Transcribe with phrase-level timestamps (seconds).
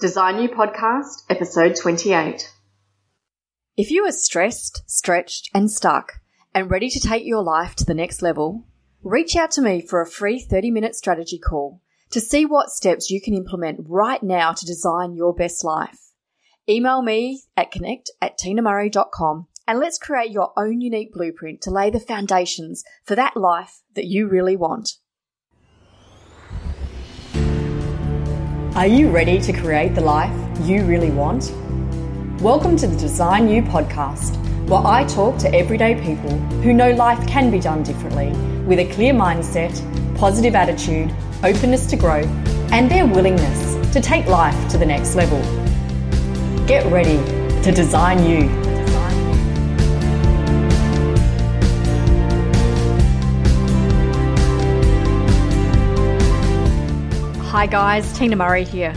[0.00, 2.54] Design You Podcast, episode 28.
[3.76, 6.20] If you are stressed, stretched, and stuck,
[6.54, 8.64] and ready to take your life to the next level,
[9.02, 13.10] reach out to me for a free 30 minute strategy call to see what steps
[13.10, 16.12] you can implement right now to design your best life.
[16.68, 21.90] Email me at connect at tinamurray.com and let's create your own unique blueprint to lay
[21.90, 24.90] the foundations for that life that you really want.
[28.78, 31.50] Are you ready to create the life you really want?
[32.40, 34.36] Welcome to the Design You podcast,
[34.68, 36.30] where I talk to everyday people
[36.62, 38.30] who know life can be done differently
[38.68, 39.74] with a clear mindset,
[40.16, 42.28] positive attitude, openness to growth,
[42.70, 45.40] and their willingness to take life to the next level.
[46.68, 47.18] Get ready
[47.64, 48.42] to design you.
[57.58, 58.94] Hi guys, Tina Murray here.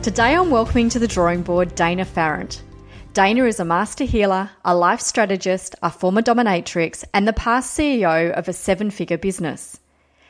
[0.00, 2.62] Today I'm welcoming to the drawing board Dana Pharant.
[3.12, 8.32] Dana is a master healer, a life strategist, a former dominatrix, and the past CEO
[8.32, 9.78] of a seven figure business.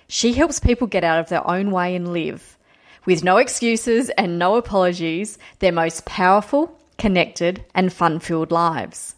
[0.08, 2.58] She helps people get out of their own way and live,
[3.04, 9.14] with no excuses and no apologies, their most powerful, connected, and fun filled lives.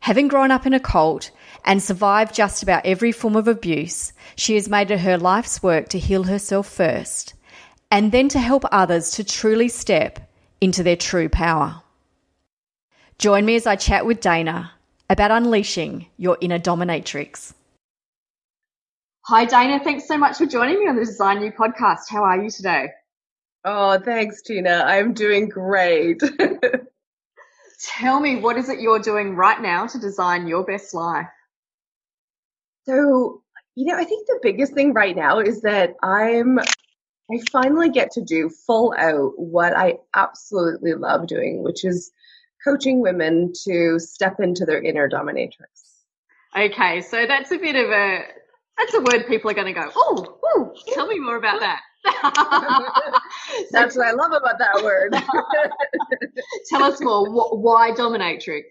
[0.00, 1.30] Having grown up in a cult
[1.64, 5.88] and survived just about every form of abuse, she has made it her life's work
[5.88, 7.32] to heal herself first
[7.92, 10.18] and then to help others to truly step
[10.62, 11.82] into their true power.
[13.18, 14.72] Join me as I chat with Dana
[15.10, 17.52] about unleashing your inner dominatrix.
[19.26, 19.78] Hi, Dana.
[19.84, 22.08] Thanks so much for joining me on the Design You podcast.
[22.08, 22.88] How are you today?
[23.64, 24.82] Oh, thanks, Tina.
[24.86, 26.20] I'm doing great.
[27.84, 31.26] Tell me, what is it you're doing right now to design your best life?
[32.86, 33.42] So,
[33.74, 36.58] you know, I think the biggest thing right now is that I'm
[37.30, 42.10] I finally get to do full out what I absolutely love doing, which is
[42.64, 45.92] coaching women to step into their inner dominatrix.
[46.56, 48.20] Okay, so that's a bit of a
[48.78, 51.80] that's a word people are going to go, oh, oh, tell me more about that.
[53.70, 55.12] that's what I love about that word.
[56.68, 57.28] tell us more.
[57.56, 58.62] Why dominatrix?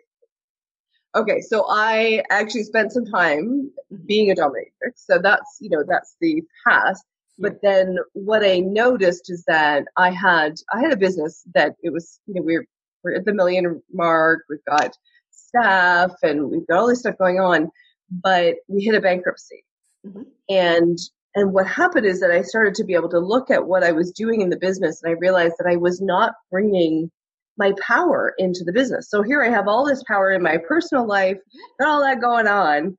[1.13, 3.71] Okay, so I actually spent some time
[4.05, 4.93] being a dominatrix.
[4.95, 7.03] So that's, you know, that's the past.
[7.41, 11.91] But then what I noticed is that I had I had a business that it
[11.91, 12.65] was you know we're
[13.03, 14.43] we're at the million mark.
[14.49, 14.95] We've got
[15.31, 17.69] staff and we've got all this stuff going on,
[18.09, 19.63] but we hit a bankruptcy.
[20.05, 20.21] Mm-hmm.
[20.49, 20.97] And
[21.33, 23.91] and what happened is that I started to be able to look at what I
[23.91, 27.09] was doing in the business, and I realized that I was not bringing
[27.57, 29.09] my power into the business.
[29.09, 31.37] So here I have all this power in my personal life,
[31.79, 32.97] got all that going on,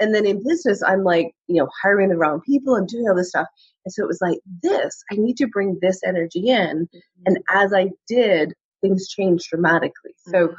[0.00, 3.16] and then in business, I'm like, you know, hiring the wrong people and doing all
[3.16, 3.46] this stuff.
[3.84, 6.86] And so it was like, this, I need to bring this energy in.
[6.86, 7.22] Mm-hmm.
[7.26, 10.12] And as I did, things changed dramatically.
[10.28, 10.30] Mm-hmm.
[10.32, 10.54] So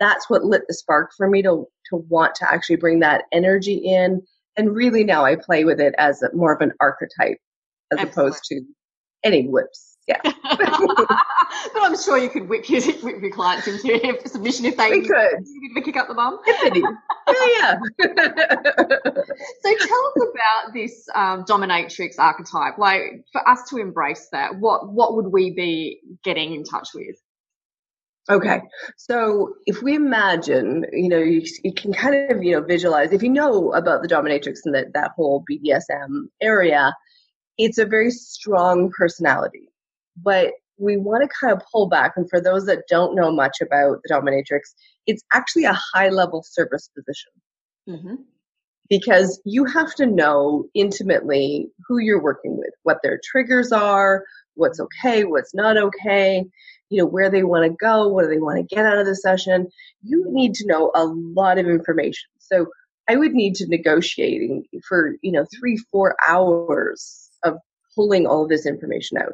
[0.00, 3.76] that's what lit the spark for me to, to want to actually bring that energy
[3.76, 4.22] in.
[4.56, 7.38] And really now I play with it as a, more of an archetype
[7.92, 8.10] as Excellent.
[8.12, 8.62] opposed to
[9.24, 9.91] any whips.
[10.08, 10.20] Yeah.
[10.24, 15.06] but I'm sure you could whip your, whip your clients into submission if they we
[15.06, 15.46] could.
[15.46, 16.40] You kick up the bum.
[16.46, 16.60] yeah,
[17.56, 17.78] yeah.
[19.62, 22.78] so tell us about this um, dominatrix archetype.
[22.78, 27.16] Like for us to embrace that, what what would we be getting in touch with?
[28.30, 28.60] Okay,
[28.96, 33.20] so if we imagine, you know, you, you, can kind of, you know, visualize, if
[33.20, 36.94] you know about the dominatrix and that, that whole BDSM area,
[37.58, 39.71] it's a very strong personality
[40.16, 42.12] but we want to kind of pull back.
[42.16, 44.74] And for those that don't know much about the dominatrix,
[45.06, 47.32] it's actually a high level service position.
[47.88, 48.14] Mm-hmm.
[48.88, 54.24] Because you have to know intimately who you're working with, what their triggers are,
[54.54, 56.44] what's okay, what's not okay,
[56.90, 59.06] you know, where they want to go, what do they want to get out of
[59.06, 59.66] the session.
[60.02, 62.28] You need to know a lot of information.
[62.38, 62.66] So
[63.08, 67.56] I would need to negotiating for, you know, three, four hours of
[67.94, 69.32] pulling all of this information out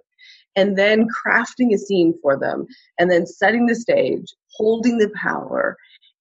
[0.58, 2.66] and then crafting a scene for them
[2.98, 5.76] and then setting the stage, holding the power,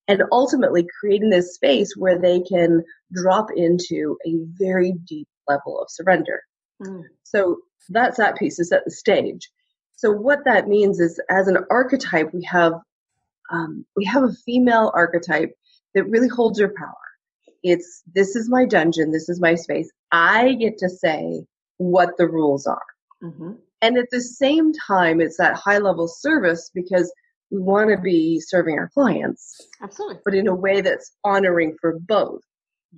[0.06, 5.90] and ultimately creating this space where they can drop into a very deep level of
[5.90, 6.40] surrender.
[6.80, 7.02] Mm.
[7.24, 7.58] So
[7.88, 9.50] that's that piece to set the stage.
[9.96, 12.74] So what that means is, as an archetype, we have
[13.50, 15.52] um, we have a female archetype
[15.94, 16.94] that really holds her power.
[17.64, 19.90] It's this is my dungeon, this is my space.
[20.12, 21.44] I get to say
[21.78, 22.88] what the rules are.
[23.20, 23.52] Mm-hmm.
[23.80, 27.12] And at the same time, it's that high level service because
[27.50, 29.66] we want to be serving our clients.
[29.82, 30.18] Absolutely.
[30.24, 32.42] But in a way that's honoring for both.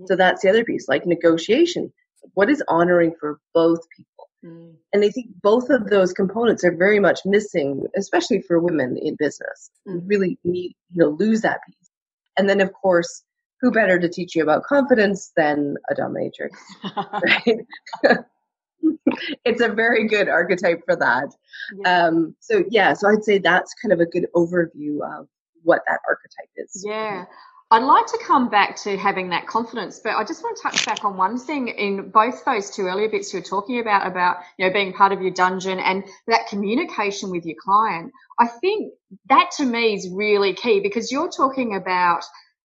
[0.06, 1.92] So that's the other piece, like negotiation.
[2.34, 4.28] What is honoring for both people?
[4.44, 4.74] Mm.
[4.92, 9.16] And I think both of those components are very much missing, especially for women in
[9.18, 9.70] business.
[9.86, 10.02] Mm.
[10.06, 11.90] really need, you know, lose that piece.
[12.36, 13.24] And then, of course,
[13.60, 16.50] who better to teach you about confidence than a dominatrix,
[18.04, 18.18] right?
[19.44, 21.28] it's a very good archetype for that.
[21.76, 22.06] Yeah.
[22.06, 25.28] Um, so yeah, so I'd say that's kind of a good overview of
[25.62, 26.84] what that archetype is.
[26.86, 27.26] Yeah.
[27.72, 30.84] I'd like to come back to having that confidence, but I just want to touch
[30.86, 34.38] back on one thing in both those two earlier bits you were talking about, about,
[34.58, 38.10] you know, being part of your dungeon and that communication with your client.
[38.40, 38.92] I think
[39.28, 42.24] that to me is really key because you're talking about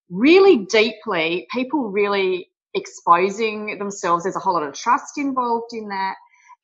[0.09, 4.23] really deeply people really exposing themselves.
[4.23, 6.15] There's a whole lot of trust involved in that.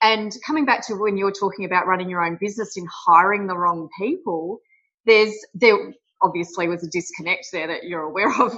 [0.02, 3.58] And coming back to when you're talking about running your own business and hiring the
[3.58, 4.60] wrong people,
[5.06, 5.94] there's there
[6.24, 8.54] obviously was a disconnect there that you're aware of.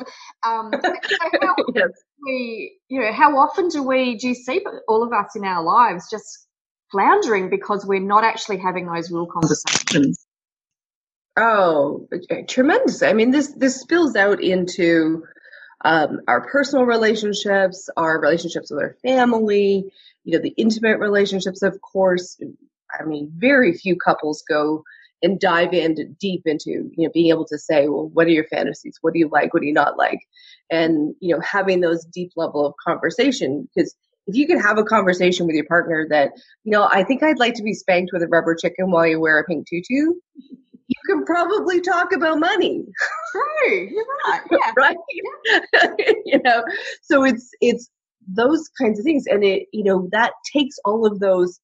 [0.46, 0.94] Um, so
[1.42, 1.90] how yes.
[2.26, 5.64] we, you know, how often do we do you see all of us in our
[5.64, 6.48] lives just
[6.92, 10.26] floundering because we're not actually having those real conversations?
[11.36, 12.08] Oh,
[12.48, 13.02] tremendous!
[13.02, 15.24] I mean, this this spills out into
[15.83, 19.91] um, our personal relationships, our relationships with our family,
[20.24, 22.39] you know, the intimate relationships, of course.
[23.00, 24.83] I mean, very few couples go
[25.21, 28.45] and dive in deep into, you know, being able to say, well, what are your
[28.45, 28.97] fantasies?
[29.01, 29.53] What do you like?
[29.53, 30.19] What do you not like?
[30.69, 33.95] And, you know, having those deep level of conversation because
[34.27, 36.31] if you can have a conversation with your partner that,
[36.63, 39.19] you know, I think I'd like to be spanked with a rubber chicken while you
[39.19, 40.13] wear a pink tutu,
[40.88, 42.85] you can probably talk about money.
[43.31, 44.41] True, you're right.
[44.51, 44.71] Yeah.
[44.77, 44.97] right.
[45.74, 45.88] Yeah.
[46.25, 46.63] you know,
[47.01, 47.89] so it's it's
[48.27, 51.59] those kinds of things, and it you know that takes all of those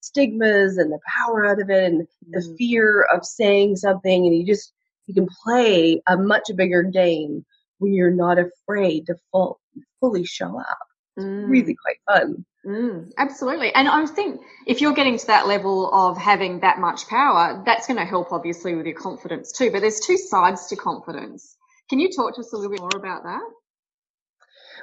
[0.00, 2.30] stigmas and the power out of it, and mm-hmm.
[2.32, 4.72] the fear of saying something, and you just
[5.06, 7.44] you can play a much bigger game
[7.78, 9.60] when you're not afraid to full,
[10.00, 10.87] fully show up.
[11.18, 11.48] Mm.
[11.48, 12.44] really quite fun.
[12.64, 13.74] Mm, absolutely.
[13.74, 17.86] And I think if you're getting to that level of having that much power, that's
[17.86, 19.70] going to help obviously with your confidence too.
[19.70, 21.56] But there's two sides to confidence.
[21.88, 23.40] Can you talk to us a little bit more about that?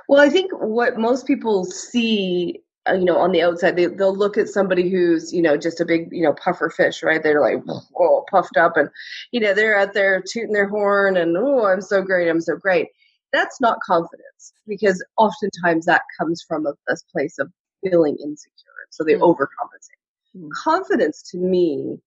[0.09, 4.15] Well, I think what most people see, uh, you know, on the outside, they, they'll
[4.15, 7.21] look at somebody who's, you know, just a big, you know, puffer fish, right?
[7.21, 7.63] They're like,
[7.99, 8.89] oh, puffed up and,
[9.31, 12.55] you know, they're out there tooting their horn and, oh, I'm so great, I'm so
[12.55, 12.87] great.
[13.33, 17.51] That's not confidence because oftentimes that comes from a, this place of
[17.83, 18.51] feeling insecure.
[18.91, 19.21] So they mm.
[19.21, 20.37] overcompensate.
[20.37, 20.49] Mm.
[20.51, 21.99] Confidence to me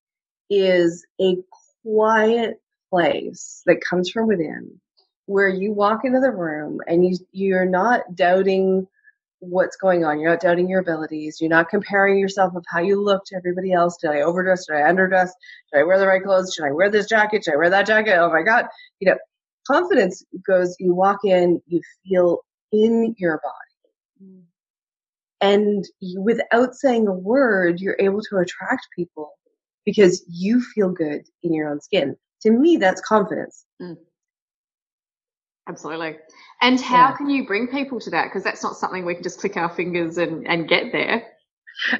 [0.50, 1.36] is a
[1.82, 2.60] quiet
[2.90, 4.80] place that comes from within
[5.26, 8.86] where you walk into the room and you you're not doubting
[9.40, 10.18] what's going on.
[10.18, 11.38] You're not doubting your abilities.
[11.40, 13.98] You're not comparing yourself of how you look to everybody else.
[13.98, 14.66] Did I overdress?
[14.66, 15.30] Did I underdress?
[15.72, 16.54] Did I wear the right clothes?
[16.54, 17.44] Should I wear this jacket?
[17.44, 18.16] Should I wear that jacket?
[18.16, 18.66] Oh my God.
[19.00, 19.18] You know,
[19.70, 22.40] confidence goes, you walk in, you feel
[22.72, 24.30] in your body.
[24.30, 24.42] Mm.
[25.40, 29.32] And you, without saying a word, you're able to attract people
[29.84, 32.16] because you feel good in your own skin.
[32.42, 33.64] To me, that's confidence.
[33.80, 33.96] Mm.
[35.68, 36.16] Absolutely.
[36.60, 37.16] And how yeah.
[37.16, 38.24] can you bring people to that?
[38.24, 41.26] Because that's not something we can just click our fingers and, and get there.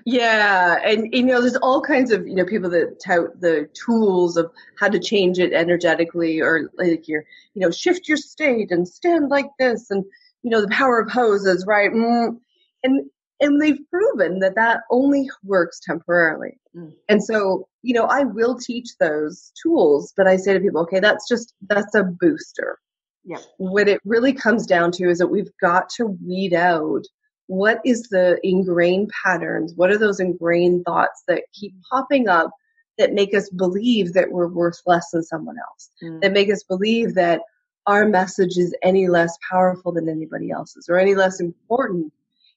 [0.04, 4.36] Yeah, and you know, there's all kinds of you know people that tout the tools
[4.36, 8.88] of how to change it energetically, or like your you know shift your state and
[8.88, 10.04] stand like this, and
[10.42, 11.90] you know the power of poses, right?
[11.92, 12.38] Mm.
[12.82, 13.10] And
[13.40, 16.58] and they've proven that that only works temporarily.
[16.76, 16.94] Mm.
[17.08, 21.00] And so you know, I will teach those tools, but I say to people, okay,
[21.00, 22.78] that's just that's a booster.
[23.25, 23.38] Yeah.
[23.58, 27.04] What it really comes down to is that we've got to weed out
[27.49, 32.50] what is the ingrained patterns, what are those ingrained thoughts that keep popping up
[32.99, 36.21] that make us believe that we're worth less than someone else, mm.
[36.21, 37.40] that make us believe that
[37.87, 42.12] our message is any less powerful than anybody else's or any less important.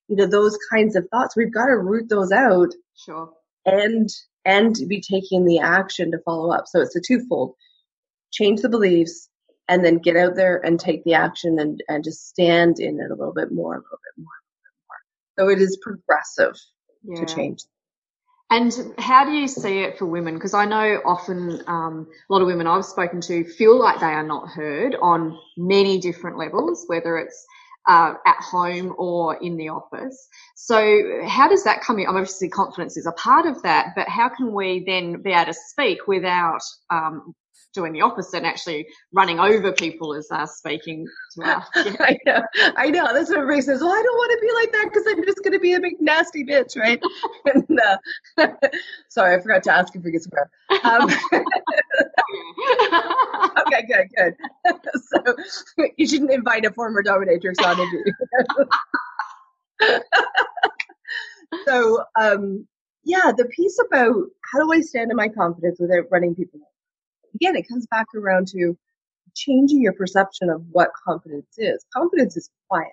[0.10, 2.74] You know, those kinds of thoughts, we've got to root those out.
[2.96, 3.32] Sure.
[3.66, 4.10] And
[4.44, 6.68] and be taking the action to follow up.
[6.68, 7.54] So it's a twofold.
[8.32, 9.30] Change the beliefs
[9.70, 13.12] and then get out there and take the action and, and just stand in it
[13.12, 14.41] a little bit more, a little bit more.
[15.38, 16.56] So it is progressive
[17.04, 17.24] yeah.
[17.24, 17.64] to change.
[18.50, 20.34] And how do you see it for women?
[20.34, 24.08] Because I know often um, a lot of women I've spoken to feel like they
[24.08, 27.46] are not heard on many different levels, whether it's
[27.88, 30.28] uh, at home or in the office.
[30.56, 32.08] So how does that come in?
[32.08, 35.46] I'm Obviously, confidence is a part of that, but how can we then be able
[35.46, 37.34] to speak without um,
[37.74, 41.68] doing the opposite and actually running over people as they're speaking to us.
[41.76, 41.96] Yeah.
[42.00, 42.42] I know.
[42.78, 43.14] I know.
[43.14, 43.82] That's what everybody says.
[43.82, 45.80] Well, I don't want to be like that because I'm just going to be a
[45.80, 47.02] big nasty bitch, right?
[47.54, 47.98] and, uh,
[49.10, 50.50] sorry, I forgot to ask if we could swear.
[50.84, 51.10] Um,
[53.68, 54.36] okay, good, good.
[54.96, 55.36] so
[55.98, 58.06] you shouldn't invite a former dominatrix on you.
[61.66, 62.68] so um,
[63.04, 64.16] yeah, the piece about
[64.52, 66.71] how do I stand in my confidence without running people over?
[67.36, 68.78] Again, it comes back around to
[69.36, 71.86] changing your perception of what confidence is.
[71.94, 72.92] Confidence is quiet.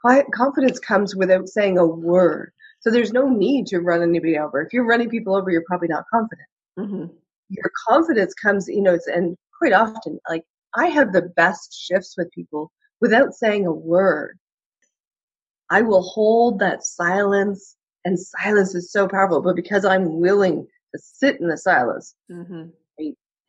[0.00, 2.52] Quiet confidence comes without saying a word.
[2.80, 4.62] So there's no need to run anybody over.
[4.62, 6.48] If you're running people over, you're probably not confident.
[6.78, 7.14] Mm-hmm.
[7.50, 10.44] Your confidence comes, you know, and quite often, like
[10.74, 14.38] I have the best shifts with people without saying a word.
[15.68, 19.42] I will hold that silence, and silence is so powerful.
[19.42, 22.70] But because I'm willing to sit in the silence, mm-hmm.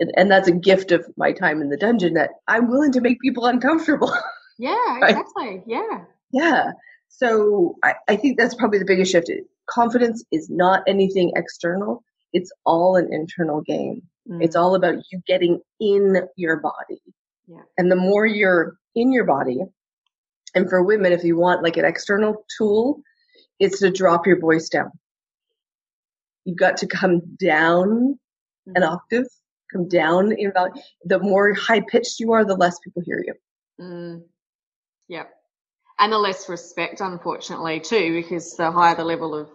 [0.01, 3.01] And, and, that's a gift of my time in the dungeon that I'm willing to
[3.01, 4.13] make people uncomfortable.
[4.59, 5.17] Yeah, right?
[5.17, 5.63] exactly.
[5.65, 6.03] Yeah.
[6.31, 6.71] Yeah.
[7.07, 9.31] So I, I think that's probably the biggest shift.
[9.67, 12.03] Confidence is not anything external.
[12.31, 14.03] It's all an internal game.
[14.29, 14.43] Mm.
[14.43, 17.01] It's all about you getting in your body.
[17.47, 17.61] Yeah.
[17.77, 19.61] And the more you're in your body,
[20.53, 23.01] and for women, if you want like an external tool,
[23.59, 24.91] it's to drop your voice down.
[26.45, 28.19] You've got to come down
[28.67, 28.73] mm.
[28.75, 29.27] an octave,
[29.71, 30.81] come down in value.
[31.05, 33.33] The more high pitched you are, the less people hear you.
[33.79, 34.23] Mm.
[35.07, 35.31] Yep
[36.01, 39.49] and the less respect, unfortunately, too, because the higher the level of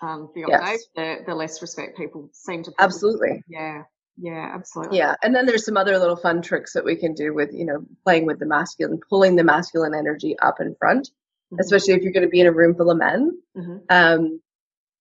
[0.00, 0.86] um, the octave, yes.
[0.96, 2.72] the, the less respect people seem to.
[2.78, 3.44] Absolutely.
[3.46, 3.82] Yeah.
[4.16, 4.98] Yeah, absolutely.
[4.98, 7.64] Yeah, and then there's some other little fun tricks that we can do with, you
[7.64, 11.60] know, playing with the masculine, pulling the masculine energy up in front, mm-hmm.
[11.60, 13.38] especially if you're going to be in a room full of men.
[13.56, 13.76] Mm-hmm.
[13.88, 14.40] Um,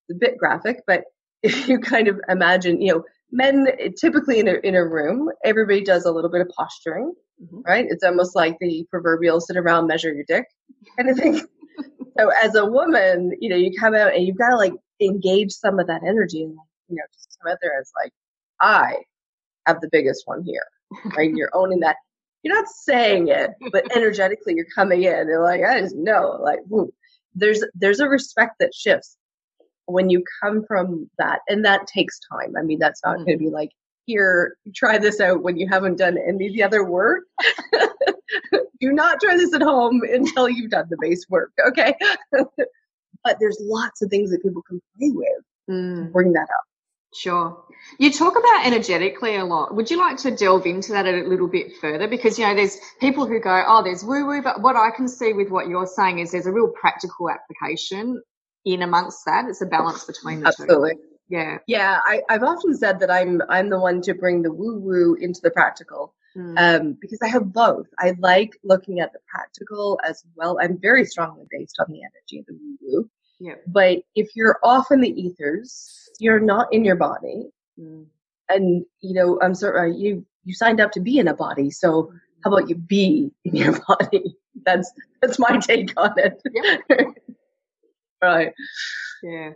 [0.09, 1.03] a bit graphic, but
[1.43, 3.67] if you kind of imagine, you know, men
[4.00, 7.61] typically in a in a room, everybody does a little bit of posturing, mm-hmm.
[7.61, 7.85] right?
[7.89, 10.45] It's almost like the proverbial sit around, measure your dick
[10.97, 11.41] kind of thing.
[12.19, 15.51] so as a woman, you know, you come out and you've got to like engage
[15.51, 16.57] some of that energy and,
[16.89, 18.11] you know, just come out there it's like,
[18.61, 18.97] I
[19.65, 20.65] have the biggest one here,
[21.17, 21.31] right?
[21.35, 21.97] you're owning that.
[22.43, 26.59] You're not saying it, but energetically you're coming in and like, I just know, like,
[26.67, 26.91] whoo.
[27.35, 29.17] there's, there's a respect that shifts
[29.85, 31.39] when you come from that.
[31.47, 32.53] And that takes time.
[32.57, 33.25] I mean, that's not mm-hmm.
[33.25, 33.71] going to be like,
[34.05, 37.23] here, try this out when you haven't done any of the other work.
[38.79, 41.93] Do not try this at home until you've done the base work, okay?
[43.23, 46.05] but there's lots of things that people can play with mm.
[46.05, 46.65] to bring that up.
[47.13, 47.61] Sure.
[48.00, 49.75] You talk about energetically a lot.
[49.75, 52.07] Would you like to delve into that a little bit further?
[52.07, 55.07] Because, you know, there's people who go, oh, there's woo woo, but what I can
[55.09, 58.21] see with what you're saying is there's a real practical application
[58.65, 59.45] in amongst that.
[59.47, 60.93] It's a balance between the Absolutely.
[60.93, 61.01] two.
[61.29, 61.57] Yeah.
[61.67, 61.99] Yeah.
[62.03, 65.39] I, I've often said that I'm I'm the one to bring the woo woo into
[65.41, 66.13] the practical.
[66.35, 66.57] Mm.
[66.57, 67.87] Um, because I have both.
[67.99, 70.57] I like looking at the practical as well.
[70.61, 73.09] I'm very strongly based on the energy of the woo woo.
[73.39, 73.55] Yeah.
[73.67, 77.49] But if you're off in the ethers, you're not in your body.
[77.79, 78.05] Mm.
[78.49, 81.71] And you know, I'm sorry, you you signed up to be in a body.
[81.71, 82.11] So
[82.43, 84.35] how about you be in your body?
[84.65, 84.91] That's
[85.21, 86.41] that's my take on it.
[86.53, 87.05] Yeah.
[88.23, 88.53] right.
[89.23, 89.51] Yeah.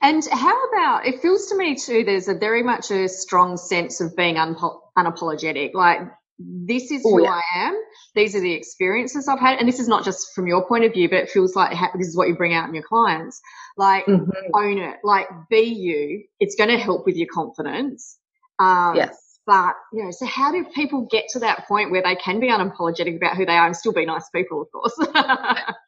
[0.00, 4.00] And how about it feels to me too, there's a very much a strong sense
[4.00, 5.74] of being unpo- unapologetic.
[5.74, 6.00] Like,
[6.38, 7.30] this is oh, who yeah.
[7.30, 7.82] I am.
[8.14, 9.58] These are the experiences I've had.
[9.58, 12.06] And this is not just from your point of view, but it feels like this
[12.06, 13.40] is what you bring out in your clients.
[13.76, 14.30] Like, mm-hmm.
[14.54, 14.98] own it.
[15.02, 16.24] Like, be you.
[16.38, 18.18] It's going to help with your confidence.
[18.60, 19.40] Um, yes.
[19.46, 22.50] But, you know, so how do people get to that point where they can be
[22.50, 25.08] unapologetic about who they are and still be nice people, of course?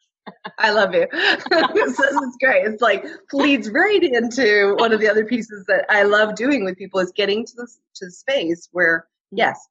[0.58, 1.06] I love you.
[1.74, 2.64] this is great.
[2.66, 6.78] It's like leads right into one of the other pieces that I love doing with
[6.78, 7.66] people is getting to the
[7.96, 9.68] to the space where yes,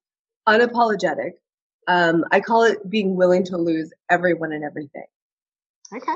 [0.48, 1.32] unapologetic.
[1.88, 5.06] Um, I call it being willing to lose everyone and everything.
[5.96, 6.14] Okay.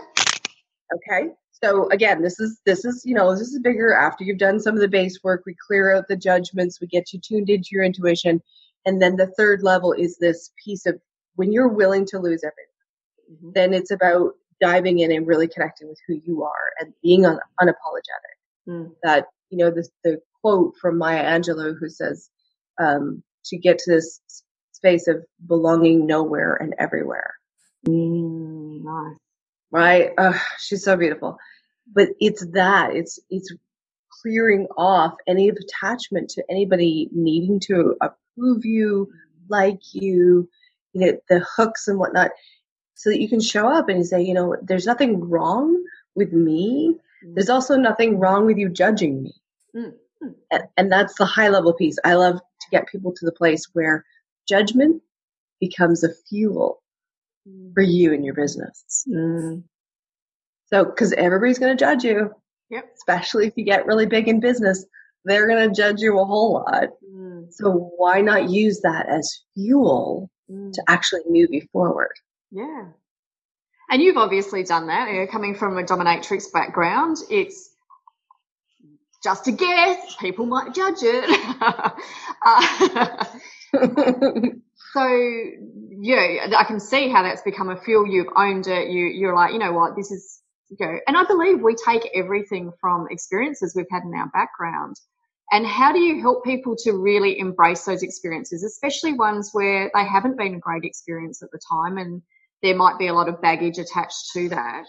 [0.94, 1.30] Okay.
[1.52, 3.94] So again, this is this is you know this is bigger.
[3.94, 7.12] After you've done some of the base work, we clear out the judgments, we get
[7.12, 8.42] you tuned into your intuition,
[8.86, 11.00] and then the third level is this piece of
[11.36, 12.74] when you're willing to lose everything
[13.32, 13.52] mm-hmm.
[13.54, 17.40] then it's about diving in and really connecting with who you are and being un-
[17.62, 18.68] unapologetic.
[18.68, 18.92] Mm.
[19.04, 22.30] That, you know, this, the quote from Maya Angelou who says,
[22.82, 24.20] um, to get to this
[24.72, 27.34] space of belonging nowhere and everywhere.
[27.88, 29.18] Mm, nice.
[29.72, 30.12] Right?
[30.18, 31.38] Uh, she's so beautiful.
[31.94, 33.54] But it's that, it's, it's
[34.22, 39.10] clearing off any attachment to anybody needing to approve you,
[39.50, 40.48] like you,
[40.94, 42.32] you know, the hooks and whatnot
[42.96, 45.84] so that you can show up and say, you know, there's nothing wrong
[46.16, 46.96] with me.
[47.26, 47.36] Mm.
[47.36, 49.34] There's also nothing wrong with you judging me.
[49.76, 50.28] Mm-hmm.
[50.52, 51.98] And, and that's the high level piece.
[52.04, 54.06] I love to get people to the place where
[54.48, 55.02] judgment
[55.60, 56.82] becomes a fuel
[57.48, 57.74] mm.
[57.74, 59.06] for you and your business.
[59.08, 59.64] Mm.
[60.68, 62.32] So, because everybody's going to judge you,
[62.70, 62.90] yep.
[62.96, 64.86] especially if you get really big in business,
[65.26, 66.90] they're going to judge you a whole lot.
[67.08, 67.52] Mm.
[67.52, 70.72] So, why not use that as fuel mm.
[70.74, 72.14] to actually move you forward?
[72.54, 72.86] Yeah.
[73.90, 75.10] And you've obviously done that.
[75.12, 77.72] You know, coming from a dominatrix background, it's
[79.24, 80.16] just a guess.
[80.20, 81.26] People might judge it.
[82.46, 83.26] uh,
[84.94, 85.40] so
[86.00, 88.08] yeah, I can see how that's become a fuel.
[88.08, 88.90] You've owned it.
[88.90, 92.10] You you're like, you know what, this is you know, and I believe we take
[92.16, 94.96] everything from experiences we've had in our background.
[95.52, 100.06] And how do you help people to really embrace those experiences, especially ones where they
[100.06, 102.24] haven't been a great experience at the time and
[102.64, 104.86] there might be a lot of baggage attached to that?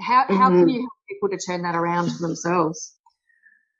[0.00, 0.36] How, mm-hmm.
[0.36, 0.68] how can mm-hmm.
[0.68, 2.94] you help people to turn that around for themselves?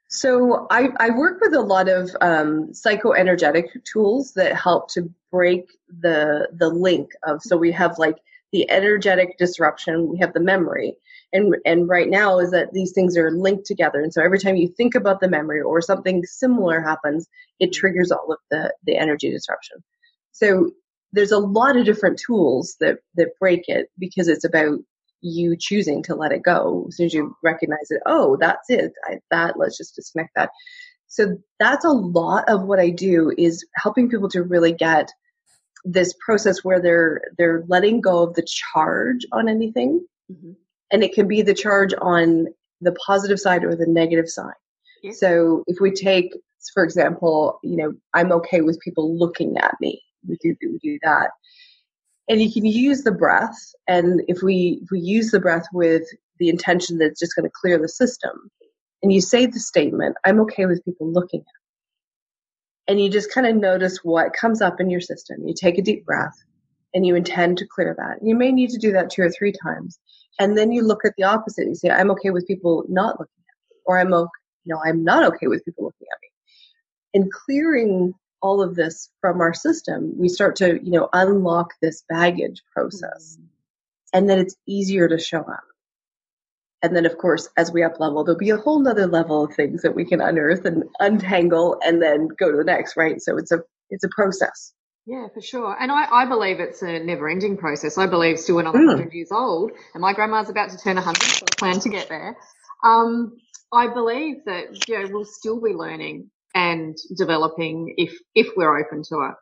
[0.09, 5.67] So I, I work with a lot of um, psychoenergetic tools that help to break
[6.01, 7.43] the the link of.
[7.43, 8.17] So we have like
[8.53, 10.95] the energetic disruption, we have the memory,
[11.33, 14.55] and and right now is that these things are linked together, and so every time
[14.55, 17.27] you think about the memory or something similar happens,
[17.59, 19.83] it triggers all of the the energy disruption.
[20.31, 20.71] So
[21.15, 24.79] there's a lot of different tools that that break it because it's about
[25.21, 26.85] you choosing to let it go.
[26.89, 30.51] As soon as you recognize it oh that's it I, that let's just disconnect that.
[31.07, 35.11] So that's a lot of what i do is helping people to really get
[35.85, 40.05] this process where they're they're letting go of the charge on anything.
[40.33, 40.53] Mm-hmm.
[40.91, 42.47] and it can be the charge on
[42.81, 44.55] the positive side or the negative side.
[45.03, 45.13] Yeah.
[45.13, 46.33] so if we take
[46.73, 50.99] for example you know i'm okay with people looking at me we do, we do
[51.03, 51.31] that.
[52.29, 53.57] And you can use the breath
[53.89, 56.05] and if we if we use the breath with
[56.39, 58.51] the intention that it's just going to clear the system
[59.03, 63.33] and you say the statement i'm okay with people looking at me and you just
[63.33, 65.47] kind of notice what comes up in your system.
[65.47, 66.37] You take a deep breath
[66.95, 68.27] and you intend to clear that.
[68.27, 69.99] You may need to do that two or three times
[70.39, 73.45] and then you look at the opposite you say i'm okay with people not looking
[73.49, 74.31] at me or i'm okay
[74.65, 76.29] you know i'm not okay with people looking at me.
[77.15, 78.15] And clearing
[78.45, 83.39] all of this from our system, we start to, you know, unlock this baggage process.
[83.39, 83.47] Mm-hmm.
[84.13, 85.65] And then it's easier to show up.
[86.83, 89.55] And then, of course, as we up level, there'll be a whole nother level of
[89.55, 93.19] things that we can unearth and untangle and then go to the next, right?
[93.19, 94.75] So it's a, it's a process.
[95.07, 95.75] Yeah, for sure.
[95.81, 97.97] And I, I believe it's a never ending process.
[97.97, 98.89] I believe still when I'm mm.
[98.89, 102.11] 100 years old and my grandma's about to turn 100, so I plan to get
[102.11, 102.37] there.
[102.85, 103.39] Um,
[103.73, 109.03] I believe that, you know, we'll still be learning and developing if if we're open
[109.05, 109.35] to it.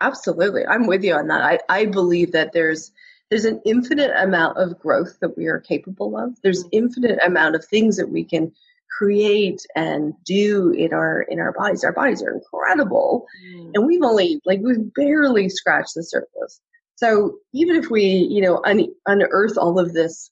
[0.00, 0.66] Absolutely.
[0.66, 1.42] I'm with you on that.
[1.42, 2.90] I, I believe that there's
[3.30, 6.36] there's an infinite amount of growth that we are capable of.
[6.42, 6.84] There's mm-hmm.
[6.84, 8.52] infinite amount of things that we can
[8.98, 11.84] create and do in our in our bodies.
[11.84, 13.26] Our bodies are incredible.
[13.54, 13.70] Mm.
[13.74, 16.60] And we've only like we've barely scratched the surface.
[16.96, 20.30] So even if we, you know, un- unearth all of this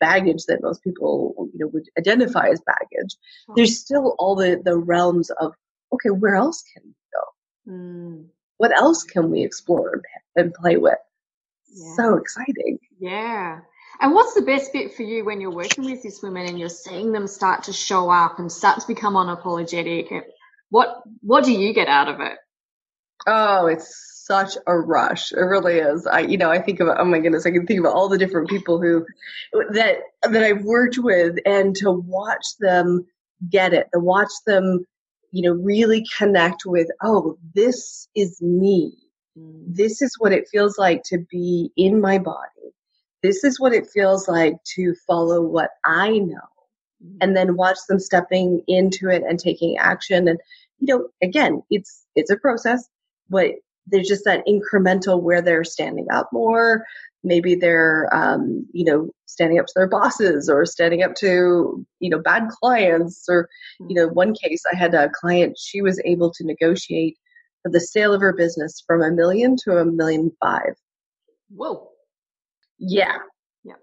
[0.00, 3.16] baggage that most people you know would identify as baggage
[3.48, 3.54] oh.
[3.56, 5.52] there's still all the the realms of
[5.92, 8.26] okay where else can we go mm.
[8.56, 10.02] what else can we explore
[10.36, 10.98] and play with
[11.72, 11.94] yeah.
[11.94, 13.60] so exciting yeah
[14.00, 16.68] and what's the best bit for you when you're working with these women and you're
[16.68, 20.22] seeing them start to show up and start to become unapologetic
[20.70, 22.38] what what do you get out of it
[23.26, 25.32] oh it's such a rush.
[25.32, 26.06] It really is.
[26.06, 28.16] I, you know, I think about, oh my goodness, I can think about all the
[28.16, 29.04] different people who,
[29.72, 33.04] that, that I've worked with and to watch them
[33.48, 34.86] get it, to watch them,
[35.32, 38.96] you know, really connect with, oh, this is me.
[39.36, 39.64] Mm.
[39.66, 42.72] This is what it feels like to be in my body.
[43.24, 46.50] This is what it feels like to follow what I know.
[47.04, 47.16] Mm.
[47.20, 50.28] And then watch them stepping into it and taking action.
[50.28, 50.38] And,
[50.78, 52.88] you know, again, it's, it's a process,
[53.28, 53.54] but
[53.90, 56.84] there's just that incremental where they're standing up more.
[57.22, 62.10] Maybe they're, um, you know, standing up to their bosses or standing up to, you
[62.10, 63.26] know, bad clients.
[63.28, 63.48] Or,
[63.88, 67.18] you know, one case I had a client, she was able to negotiate
[67.62, 70.74] for the sale of her business from a million to a million five.
[71.50, 71.88] Whoa.
[72.78, 73.18] Yeah.
[73.64, 73.74] Yeah.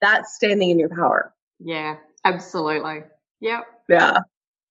[0.00, 1.32] That's standing in your power.
[1.60, 3.04] Yeah, absolutely.
[3.40, 3.64] Yep.
[3.88, 4.18] Yeah.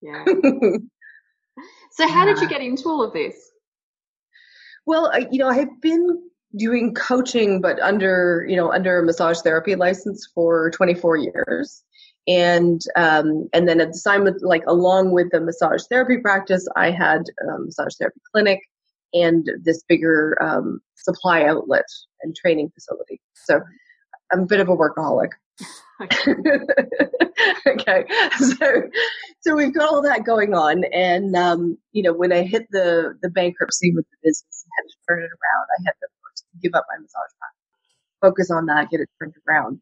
[0.01, 0.25] Yeah.
[1.91, 2.33] so, how yeah.
[2.33, 3.52] did you get into all of this?
[4.85, 6.21] Well, I, you know, I have been
[6.55, 11.83] doing coaching, but under you know under a massage therapy license for 24 years,
[12.27, 16.67] and um, and then at the time, with, like along with the massage therapy practice,
[16.75, 18.59] I had a massage therapy clinic
[19.13, 21.85] and this bigger um, supply outlet
[22.21, 23.21] and training facility.
[23.33, 23.61] So
[24.31, 25.29] I'm a bit of a workaholic.
[27.67, 28.05] okay.
[28.39, 28.83] So,
[29.41, 33.17] so we've got all that going on, and um, you know, when I hit the
[33.21, 36.07] the bankruptcy with the business had to turn it around, I had to
[36.62, 39.81] give up my massage practice, focus on that, get it turned around,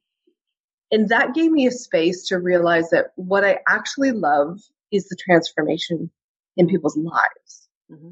[0.92, 4.60] and that gave me a space to realize that what I actually love
[4.92, 6.12] is the transformation
[6.58, 7.70] in people's lives.
[7.90, 8.12] Mm-hmm.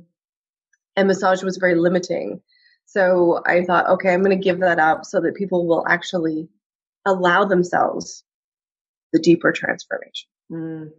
[0.95, 2.41] And massage was very limiting.
[2.85, 6.47] So I thought, okay, I'm going to give that up so that people will actually
[7.05, 8.23] allow themselves
[9.13, 10.29] the deeper transformation.
[10.51, 10.91] Mm.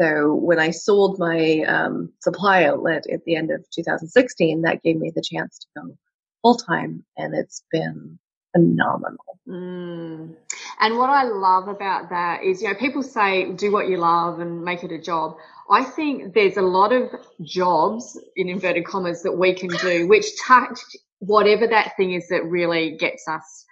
[0.00, 4.96] So when I sold my um, supply outlet at the end of 2016, that gave
[4.96, 5.96] me the chance to go
[6.42, 8.18] full time, and it's been
[8.52, 9.38] phenomenal.
[9.48, 10.34] Mm.
[10.80, 14.40] And what I love about that is, you know, people say do what you love
[14.40, 15.36] and make it a job.
[15.70, 17.10] I think there's a lot of
[17.42, 20.80] jobs in inverted commas that we can do, which touch
[21.20, 23.64] whatever that thing is that really gets us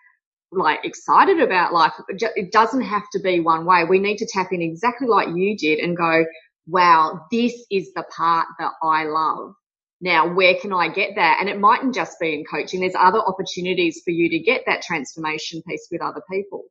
[0.53, 1.93] like excited about life.
[2.09, 3.85] It doesn't have to be one way.
[3.85, 6.25] We need to tap in exactly like you did and go,
[6.67, 9.55] wow, this is the part that I love.
[10.01, 11.39] Now, where can I get that?
[11.41, 12.81] And it mightn't just be in coaching.
[12.81, 16.65] There's other opportunities for you to get that transformation piece with other people.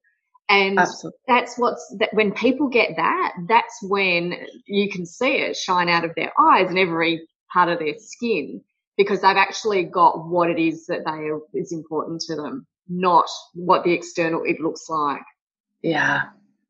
[0.49, 1.17] And Absolutely.
[1.27, 4.33] that's what's that when people get that, that's when
[4.65, 8.61] you can see it shine out of their eyes and every part of their skin
[8.97, 13.83] because they've actually got what it is that they is important to them, not what
[13.83, 15.23] the external it looks like.
[15.81, 16.23] Yeah.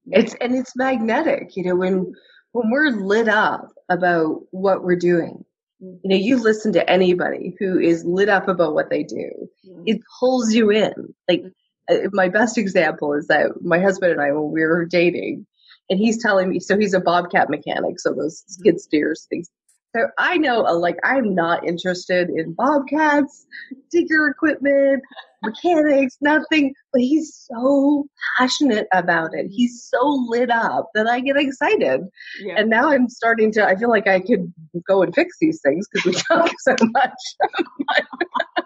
[0.07, 2.13] It's and it's magnetic, you know, when
[2.53, 5.45] when we're lit up about what we're doing,
[5.79, 9.29] you know, you listen to anybody who is lit up about what they do,
[9.67, 9.83] mm-hmm.
[9.85, 10.93] it pulls you in.
[11.27, 11.43] Like,
[11.89, 15.45] uh, my best example is that my husband and I, when we were dating,
[15.89, 19.49] and he's telling me, so he's a bobcat mechanic, so those skid steers things.
[19.95, 23.45] So I know, uh, like, I'm not interested in bobcats,
[23.91, 25.03] digger equipment,
[25.43, 26.73] mechanics, nothing.
[26.93, 28.05] But he's so
[28.37, 29.47] passionate about it.
[29.49, 32.01] He's so lit up that I get excited.
[32.41, 32.55] Yeah.
[32.57, 34.53] And now I'm starting to, I feel like I could
[34.87, 37.11] go and fix these things because we talk so much.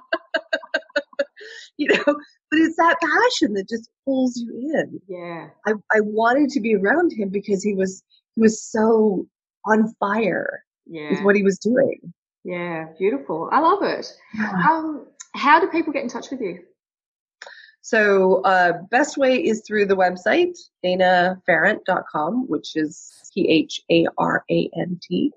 [1.78, 5.00] you know, but it's that passion that just pulls you in.
[5.08, 5.48] Yeah.
[5.66, 8.04] I, I wanted to be around him because he was,
[8.36, 9.26] he was so
[9.66, 11.12] on fire yeah.
[11.12, 12.14] with what he was doing.
[12.44, 13.50] Yeah, beautiful.
[13.52, 14.06] I love it.
[14.36, 14.52] Yeah.
[14.70, 16.60] Um, how do people get in touch with you?
[17.82, 24.44] So, uh, best way is through the website, danapharant.com, which is P H A R
[24.50, 25.32] A N T.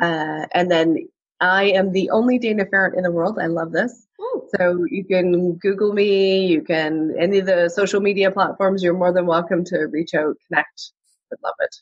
[0.00, 1.08] Uh, and then
[1.40, 3.38] I am the only Dana Pharant in the world.
[3.40, 4.06] I love this.
[4.20, 4.48] Ooh.
[4.56, 9.12] So you can Google me, you can, any of the social media platforms, you're more
[9.12, 10.92] than welcome to reach out, connect.
[11.06, 11.76] I would love it.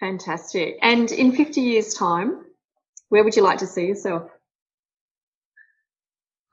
[0.00, 0.78] Fantastic.
[0.82, 2.44] And in 50 years' time,
[3.08, 4.30] where would you like to see yourself?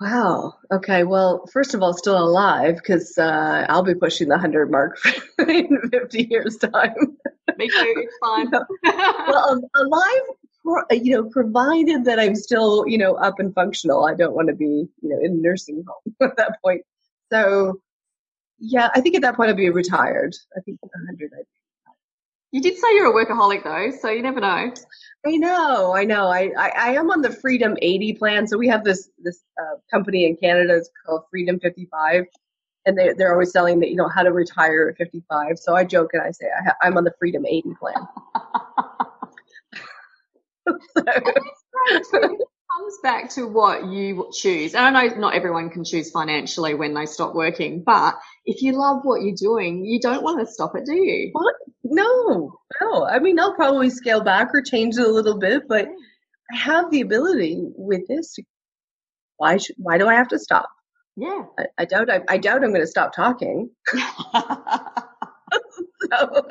[0.02, 0.56] Wow.
[0.74, 1.04] Okay.
[1.04, 4.98] Well, first of all, still alive because uh, I'll be pushing the 100 mark
[5.40, 7.18] in 50 years' time.
[7.58, 7.94] Me too.
[7.98, 8.52] It's fine.
[9.28, 14.06] well, um, alive, you know, provided that I'm still, you know, up and functional.
[14.06, 16.82] I don't want to be, you know, in a nursing home at that point.
[17.32, 17.80] So,
[18.60, 20.36] yeah, I think at that point I'd be retired.
[20.58, 21.46] I think at 100 I'd
[22.56, 24.72] you did say you're a workaholic though, so you never know.
[25.28, 26.28] I know, I know.
[26.30, 28.48] I, I, I am on the Freedom 80 plan.
[28.48, 30.78] So we have this this uh, company in Canada.
[30.78, 32.24] It's called Freedom 55,
[32.86, 35.60] and they they're always selling that you know how to retire at 55.
[35.60, 37.96] So I joke and I say I ha- I'm on the Freedom 80 plan.
[42.12, 42.38] so,
[42.78, 44.76] comes back to what you choose.
[44.76, 48.16] And I know not everyone can choose financially when they stop working, but
[48.46, 51.30] if you love what you're doing, you don't want to stop it, do you?
[51.34, 51.56] What?
[51.88, 53.06] No, no.
[53.06, 55.88] I mean, I'll probably scale back or change it a little bit, but
[56.52, 58.34] I have the ability with this.
[58.34, 58.44] To,
[59.38, 60.68] why should, why do I have to stop?
[61.16, 61.44] Yeah.
[61.60, 63.70] I, I doubt I, I doubt I'm going to stop talking.
[66.12, 66.48] so,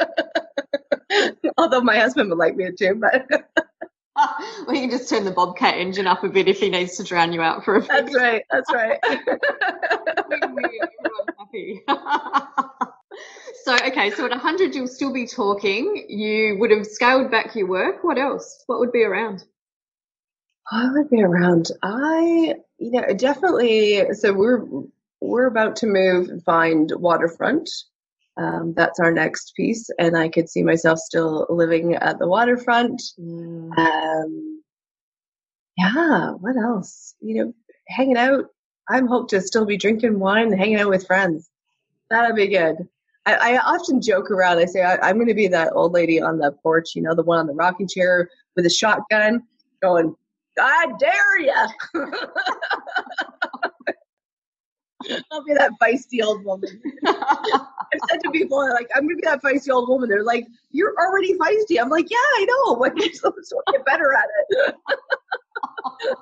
[1.58, 3.26] although my husband would like me to, but
[4.68, 7.32] we can just turn the Bobcat engine up a bit if he needs to drown
[7.32, 7.88] you out for a bit.
[7.88, 8.44] That's right.
[8.52, 8.98] That's right.
[11.38, 11.82] happy.
[13.64, 16.06] So, okay, so at 100, you'll still be talking.
[16.08, 18.04] You would have scaled back your work.
[18.04, 18.62] What else?
[18.66, 19.44] What would be around?
[20.70, 21.70] I would be around.
[21.82, 24.14] I, you know, definitely.
[24.14, 24.64] So we're
[25.20, 27.68] we're about to move and find waterfront
[28.36, 33.00] um, that's our next piece, and I could see myself still living at the waterfront.
[33.18, 33.78] Mm.
[33.78, 34.62] Um,
[35.76, 37.14] yeah, what else?
[37.20, 37.54] You know,
[37.88, 38.46] hanging out.
[38.88, 41.48] I'm hope to still be drinking wine hanging out with friends.
[42.10, 42.88] That'd be good.
[43.26, 44.58] I, I often joke around.
[44.58, 47.14] I say I, am going to be that old lady on the porch, you know,
[47.14, 49.42] the one on the rocking chair with a shotgun,
[49.80, 50.14] going,
[50.60, 51.52] "I dare you."
[55.30, 56.80] I'll be that feisty old woman.
[57.06, 60.08] I've said to people, like, I'm gonna be that feisty old woman.
[60.08, 61.80] They're like, You're already feisty.
[61.80, 62.76] I'm like, Yeah, I know.
[62.76, 64.74] But so, so get better at it.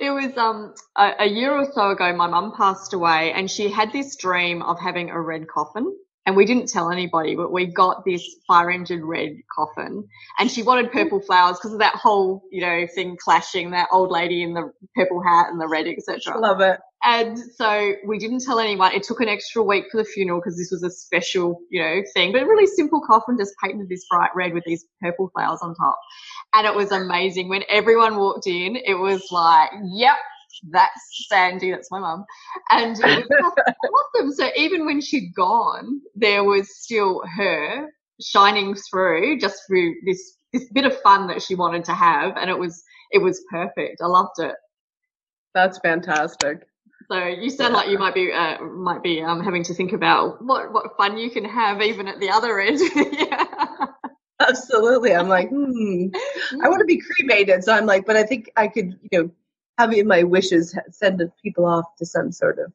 [0.00, 2.14] it was um a, a year or so ago.
[2.14, 5.94] My mum passed away, and she had this dream of having a red coffin
[6.26, 10.62] and we didn't tell anybody, but we got this fire engine red coffin and she
[10.62, 14.54] wanted purple flowers because of that whole, you know, thing clashing, that old lady in
[14.54, 16.38] the purple hat and the red, etc.
[16.38, 16.80] Love it.
[17.02, 18.94] And so we didn't tell anyone.
[18.94, 22.02] It took an extra week for the funeral because this was a special, you know,
[22.14, 25.58] thing, but a really simple coffin just painted this bright red with these purple flowers
[25.60, 25.98] on top.
[26.54, 27.48] And it was amazing.
[27.48, 30.16] When everyone walked in, it was like, yep,
[30.70, 32.24] that's Sandy, that's my mum.
[32.70, 33.54] And I love
[34.14, 34.32] them.
[34.32, 37.88] So even when she'd gone, there was still her
[38.20, 42.48] shining through just through this this bit of fun that she wanted to have and
[42.48, 44.00] it was it was perfect.
[44.00, 44.54] I loved it.
[45.52, 46.66] That's fantastic.
[47.10, 50.42] So you sound like you might be uh, might be um, having to think about
[50.44, 52.80] what what fun you can have even at the other end.
[52.96, 53.63] yeah.
[54.40, 55.14] Absolutely.
[55.14, 56.08] I'm like, hmm.
[56.62, 59.30] I want to be cremated, so I'm like, but I think I could, you know,
[59.78, 62.72] having my wishes send people off to some sort of,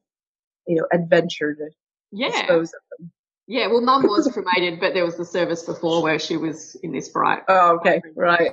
[0.68, 1.70] you know, adventure to
[2.12, 2.30] yeah.
[2.30, 3.12] dispose of them.
[3.48, 6.92] Yeah, well, mum was cremated, but there was the service before where she was in
[6.92, 7.42] this bright.
[7.48, 8.52] Oh, okay, right.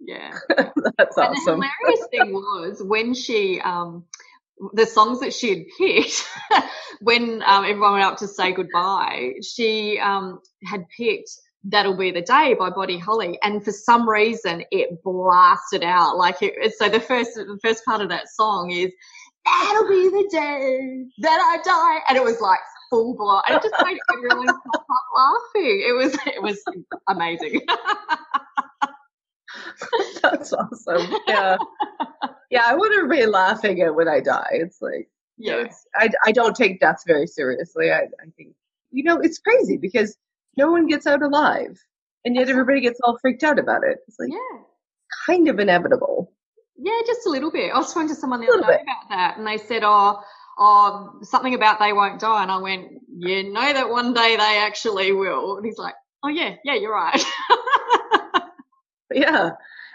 [0.00, 0.70] Yeah, yeah.
[0.96, 1.60] that's and awesome.
[1.60, 4.04] the hilarious thing was when she, um,
[4.72, 6.26] the songs that she had picked
[7.02, 11.30] when um, everyone went up to say goodbye, she um, had picked
[11.64, 13.38] That'll Be the Day by Buddy Holly.
[13.42, 16.16] And for some reason it blasted out.
[16.16, 18.92] Like it, so the first, the first part of that song is,
[19.44, 21.98] That'll be the day that I die.
[22.08, 22.58] And it was like
[22.90, 23.42] full blown.
[23.48, 24.84] And it just made everyone pop up
[25.16, 25.84] laughing.
[25.86, 26.62] It was, it was
[27.08, 27.60] amazing.
[30.22, 31.12] That's awesome.
[31.26, 31.56] Yeah.
[32.50, 32.62] Yeah.
[32.66, 34.48] I want everybody laughing at when I die.
[34.52, 37.92] It's like, yeah, it's, I, I don't take death very seriously.
[37.92, 38.54] I, I think,
[38.90, 40.16] you know, it's crazy because
[40.58, 41.78] no one gets out alive.
[42.24, 43.98] And yet everybody gets all freaked out about it.
[44.08, 44.58] It's like, yeah.
[45.24, 46.32] kind of inevitable.
[46.76, 47.72] Yeah, just a little bit.
[47.72, 50.20] I was talking to someone the other day about that, and they said, "Oh,
[50.58, 54.58] oh, something about they won't die," and I went, "You know that one day they
[54.58, 57.20] actually will." And he's like, "Oh yeah, yeah, you're right."
[59.12, 59.50] yeah,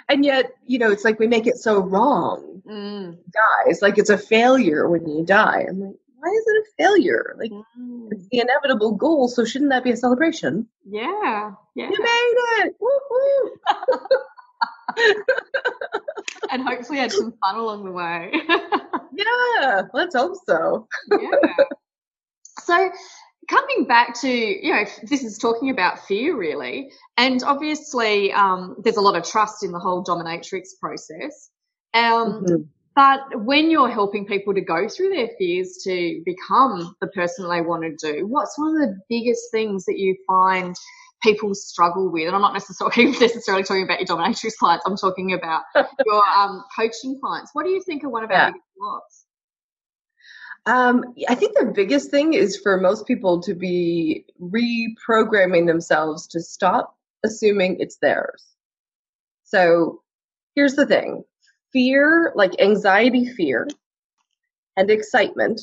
[0.10, 2.62] and yet you know, it's like we make it so wrong.
[2.68, 3.18] Mm.
[3.66, 5.66] Dies like it's a failure when you die.
[5.70, 7.36] I'm like, why is it a failure?
[7.38, 8.08] Like mm.
[8.12, 10.68] it's the inevitable goal, so shouldn't that be a celebration?
[10.86, 11.90] Yeah, yeah.
[11.90, 12.76] You made it!
[12.80, 12.90] Woo
[16.52, 18.32] and hopefully had some fun along the way.
[19.14, 20.88] yeah, let's hope so.
[21.12, 21.66] yeah.
[22.62, 22.90] So
[23.50, 28.96] coming back to you know this is talking about fear really and obviously um, there's
[28.96, 31.50] a lot of trust in the whole dominatrix process
[31.94, 32.62] um, mm-hmm.
[32.96, 37.62] But when you're helping people to go through their fears to become the person they
[37.62, 40.76] want to do, what's one of the biggest things that you find
[41.24, 42.28] people struggle with?
[42.28, 44.86] And I'm not necessarily necessarily talking about your dominatrix clients.
[44.86, 45.64] I'm talking about
[46.06, 47.50] your um, coaching clients.
[47.54, 48.48] What do you think are one of our yeah.
[48.50, 49.26] biggest blocks?
[50.66, 56.40] Um, I think the biggest thing is for most people to be reprogramming themselves to
[56.40, 58.46] stop assuming it's theirs.
[59.44, 60.04] So
[60.56, 61.26] here's the thing
[61.74, 63.68] fear, like anxiety, fear,
[64.78, 65.60] and excitement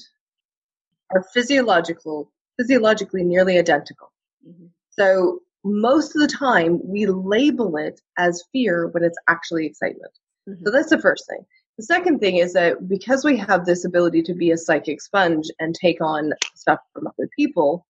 [1.15, 4.13] are physiological, physiologically nearly identical.
[4.47, 4.67] Mm-hmm.
[4.91, 10.13] So most of the time we label it as fear when it's actually excitement.
[10.49, 10.65] Mm-hmm.
[10.65, 11.45] So that's the first thing.
[11.79, 15.47] The second thing is that because we have this ability to be a psychic sponge
[15.61, 17.87] and take on stuff from other people,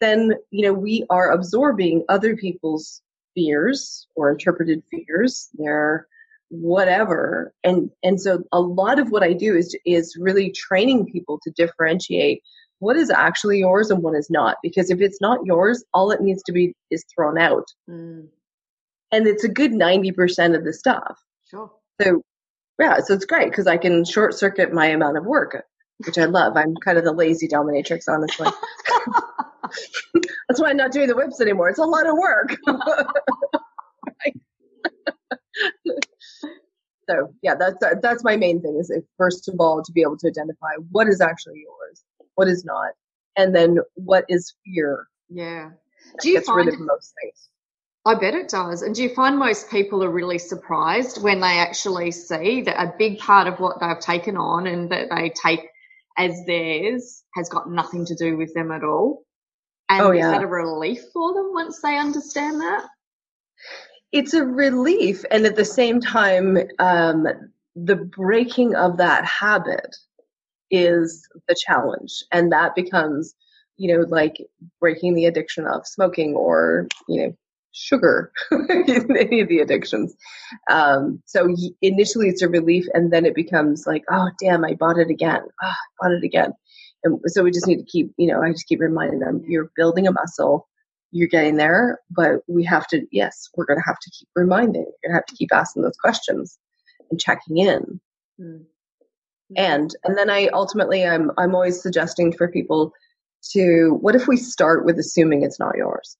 [0.00, 3.02] then you know we are absorbing other people's
[3.34, 6.06] fears or interpreted fears, their
[6.60, 7.52] whatever.
[7.64, 11.50] And and so a lot of what i do is is really training people to
[11.50, 12.42] differentiate
[12.78, 14.56] what is actually yours and what is not.
[14.62, 17.66] Because if it's not yours all it needs to be is thrown out.
[17.90, 18.28] Mm.
[19.12, 21.18] and it's a good 90% of the stuff.
[21.50, 21.70] Sure.
[22.00, 22.22] So
[22.80, 25.64] yeah so it's great because i can short circuit my amount of work
[26.04, 26.56] which i love.
[26.56, 28.48] I'm kind of the lazy dominatrix honestly.
[30.48, 31.68] That's why i'm not doing the whips anymore.
[31.68, 32.56] It's a lot of work
[37.08, 38.76] so yeah, that's that's my main thing.
[38.78, 42.48] Is if, first of all to be able to identify what is actually yours, what
[42.48, 42.92] is not,
[43.36, 45.08] and then what is fear.
[45.28, 45.70] Yeah.
[46.20, 47.48] Do you find rid of most things?
[48.06, 48.82] I bet it does.
[48.82, 52.94] And do you find most people are really surprised when they actually see that a
[52.98, 55.66] big part of what they've taken on and that they take
[56.18, 59.24] as theirs has got nothing to do with them at all?
[59.88, 60.26] Oh, and oh, yeah.
[60.26, 62.86] is that a relief for them once they understand that?
[64.14, 65.24] It's a relief.
[65.30, 67.26] And at the same time um,
[67.74, 69.96] the breaking of that habit
[70.70, 72.24] is the challenge.
[72.32, 73.34] And that becomes
[73.76, 74.36] you know like
[74.80, 77.36] breaking the addiction of smoking or you know
[77.72, 80.14] sugar any of the addictions.
[80.70, 84.98] Um, so initially it's a relief and then it becomes like oh damn i bought
[84.98, 85.42] it again.
[85.62, 86.52] Oh, i bought it again.
[87.02, 89.72] And so we just need to keep you know i just keep reminding them you're
[89.74, 90.68] building a muscle
[91.14, 94.82] you're getting there, but we have to, yes, we're going to have to keep reminding.
[94.82, 96.58] We're going to have to keep asking those questions
[97.10, 98.00] and checking in.
[98.40, 98.64] Mm.
[99.56, 102.92] and and then i ultimately i'm i'm always suggesting for people
[103.52, 106.16] to what if we start with assuming it's not yours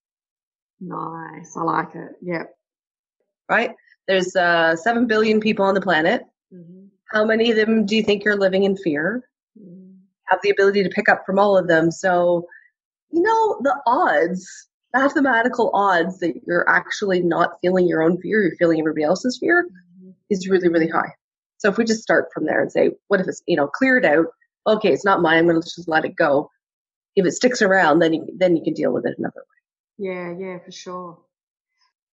[0.80, 2.54] nice i like it yep
[3.50, 3.72] right
[4.06, 6.86] there's uh 7 billion people on the planet mm-hmm.
[7.10, 9.28] how many of them do you think you're living in fear
[9.60, 9.90] mm-hmm.
[10.26, 12.46] have the ability to pick up from all of them so
[13.10, 18.56] you know the odds mathematical odds that you're actually not feeling your own fear you're
[18.56, 20.10] feeling everybody else's fear mm-hmm.
[20.30, 21.12] is really really high
[21.64, 24.04] so if we just start from there and say, what if it's, you know, cleared
[24.04, 24.26] out?
[24.66, 25.38] Okay, it's not mine.
[25.38, 26.50] I'm going to just let it go.
[27.16, 30.10] If it sticks around, then you, then you can deal with it another way.
[30.10, 31.18] Yeah, yeah, for sure.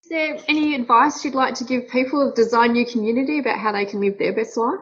[0.05, 3.73] Is there any advice you'd like to give people of Design You Community about how
[3.73, 4.79] they can live their best life?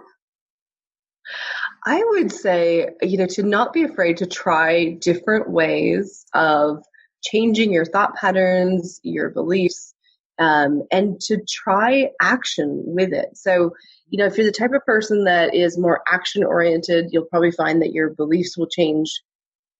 [1.87, 6.83] I would say, you know, to not be afraid to try different ways of
[7.23, 9.93] changing your thought patterns, your beliefs,
[10.39, 13.37] um, and to try action with it.
[13.37, 13.71] So,
[14.09, 17.51] you know, if you're the type of person that is more action oriented, you'll probably
[17.51, 19.11] find that your beliefs will change,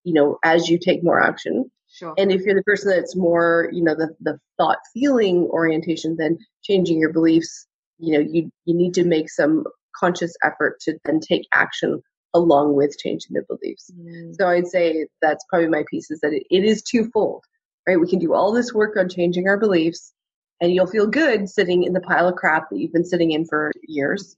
[0.04, 1.70] you know, as you take more action.
[1.92, 2.14] Sure.
[2.16, 6.38] And if you're the person that's more, you know, the, the thought feeling orientation, then
[6.62, 7.66] changing your beliefs,
[7.98, 9.64] you know, you, you need to make some
[9.96, 12.00] conscious effort to then take action
[12.34, 13.90] along with changing the beliefs.
[13.90, 14.34] Mm.
[14.36, 17.44] So I'd say that's probably my piece is that it, it is twofold,
[17.86, 18.00] right?
[18.00, 20.12] We can do all this work on changing our beliefs
[20.60, 23.46] and you'll feel good sitting in the pile of crap that you've been sitting in
[23.46, 24.36] for years.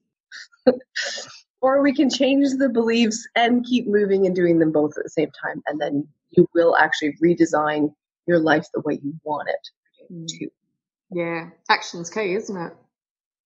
[1.61, 5.11] or we can change the beliefs and keep moving and doing them both at the
[5.11, 5.63] same time.
[5.67, 7.93] And then you will actually redesign
[8.27, 10.27] your life the way you want it mm.
[10.27, 10.49] to.
[11.11, 12.73] Yeah, action's key, isn't it?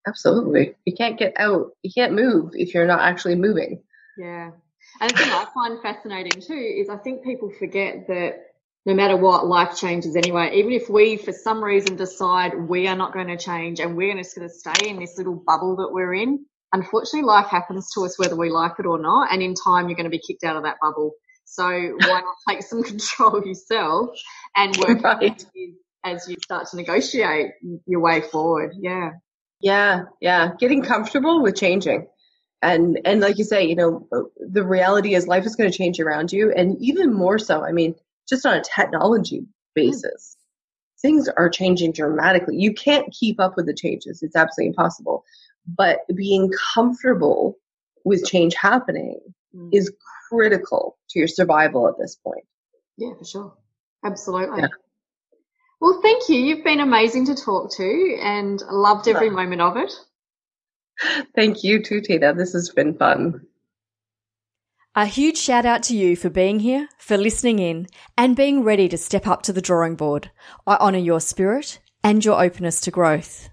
[0.07, 0.75] Absolutely.
[0.85, 3.83] You can't get out, you can't move if you're not actually moving.
[4.17, 4.51] Yeah.
[5.01, 8.47] And the thing I find fascinating too is I think people forget that
[8.87, 10.53] no matter what, life changes anyway.
[10.55, 14.17] Even if we, for some reason, decide we are not going to change and we're
[14.17, 18.05] just going to stay in this little bubble that we're in, unfortunately, life happens to
[18.05, 19.33] us whether we like it or not.
[19.33, 21.13] And in time, you're going to be kicked out of that bubble.
[21.45, 24.11] So why not take some control yourself
[24.57, 25.45] and work right.
[26.05, 27.53] as you start to negotiate
[27.87, 28.73] your way forward?
[28.79, 29.11] Yeah.
[29.61, 30.05] Yeah.
[30.21, 30.53] Yeah.
[30.61, 32.07] Getting comfortable with changing.
[32.63, 36.01] And, and like you say, you know, the reality is life is going to change
[36.01, 36.53] around you.
[36.53, 37.95] And even more so, I mean,
[38.29, 40.37] just on a technology basis.
[41.03, 42.57] Things are changing dramatically.
[42.57, 44.23] You can't keep up with the changes.
[44.23, 45.25] It's absolutely impossible.
[45.67, 47.59] But being comfortable
[48.05, 49.21] with change happening
[49.55, 49.69] mm.
[49.73, 49.93] is
[50.29, 52.45] critical to your survival at this point.
[52.97, 53.55] Yeah, for sure.
[54.05, 54.63] Absolutely.
[54.63, 54.69] Yeah.
[55.81, 56.37] Well, thank you.
[56.37, 59.93] You've been amazing to talk to and loved every moment of it.
[61.35, 62.35] Thank you too, Tina.
[62.35, 63.47] This has been fun.
[64.95, 68.89] A huge shout out to you for being here, for listening in, and being ready
[68.89, 70.31] to step up to the drawing board.
[70.67, 73.51] I honour your spirit and your openness to growth.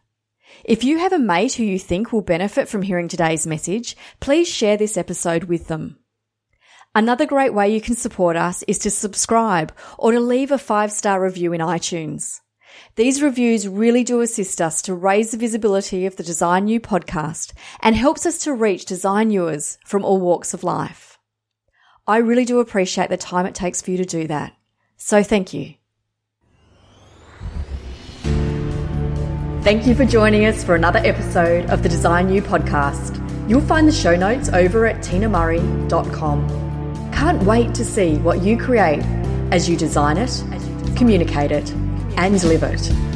[0.63, 4.47] If you have a mate who you think will benefit from hearing today's message, please
[4.47, 5.97] share this episode with them.
[6.95, 10.91] Another great way you can support us is to subscribe or to leave a five
[10.93, 12.39] star review in iTunes.
[12.95, 17.53] These reviews really do assist us to raise the visibility of the Design You podcast
[17.81, 21.17] and helps us to reach design viewers from all walks of life.
[22.05, 24.53] I really do appreciate the time it takes for you to do that.
[24.97, 25.75] So thank you.
[29.63, 33.19] Thank you for joining us for another episode of the Design You podcast.
[33.49, 37.11] You'll find the show notes over at tinamurray.com.
[37.13, 39.03] Can't wait to see what you create
[39.51, 40.43] as you design it,
[40.97, 41.73] communicate it,
[42.17, 43.12] and live it.